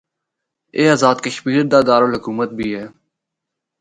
اے 0.75 0.83
آزاد 0.95 1.17
کشمیر 1.25 1.61
دا 1.71 1.79
دارالحکومت 1.87 2.49
بھی 2.57 2.67
ہے۔ 2.75 2.85